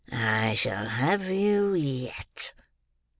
I 0.11 0.55
shall 0.55 0.87
have 0.87 1.29
you 1.29 1.75
yet!" 1.75 2.53